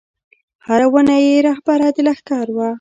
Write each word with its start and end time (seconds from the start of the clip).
هره 0.65 0.87
ونه 0.93 1.15
یې 1.25 1.35
رهبره 1.47 1.87
د 1.95 1.97
لښکر 2.07 2.47
وه 2.55 2.69